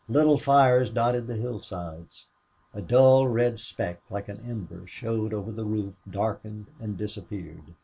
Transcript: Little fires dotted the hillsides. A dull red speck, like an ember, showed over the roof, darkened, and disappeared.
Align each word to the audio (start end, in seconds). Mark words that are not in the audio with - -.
Little 0.09 0.39
fires 0.39 0.89
dotted 0.89 1.27
the 1.27 1.35
hillsides. 1.35 2.25
A 2.73 2.81
dull 2.81 3.27
red 3.27 3.59
speck, 3.59 4.01
like 4.09 4.29
an 4.29 4.39
ember, 4.43 4.87
showed 4.87 5.31
over 5.31 5.51
the 5.51 5.63
roof, 5.63 5.93
darkened, 6.09 6.65
and 6.79 6.97
disappeared. 6.97 7.75